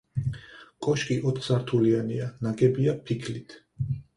[0.85, 3.59] კოშკი ოთხსართულიანია, ნაგებია ფიქლით.